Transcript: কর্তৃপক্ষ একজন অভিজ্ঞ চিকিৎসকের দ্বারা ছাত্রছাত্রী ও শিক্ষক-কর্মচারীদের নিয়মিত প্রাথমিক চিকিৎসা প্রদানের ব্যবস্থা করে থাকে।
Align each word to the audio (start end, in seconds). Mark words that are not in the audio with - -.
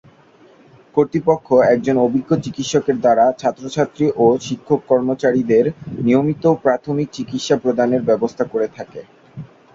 কর্তৃপক্ষ 0.95 1.45
একজন 1.71 1.95
অভিজ্ঞ 1.99 2.31
চিকিৎসকের 2.43 2.97
দ্বারা 2.99 3.25
ছাত্রছাত্রী 3.39 4.05
ও 4.17 4.35
শিক্ষক-কর্মচারীদের 4.41 5.65
নিয়মিত 5.99 6.43
প্রাথমিক 6.63 7.07
চিকিৎসা 7.13 7.55
প্রদানের 7.57 8.01
ব্যবস্থা 8.09 8.43
করে 8.45 8.67
থাকে। 8.77 9.01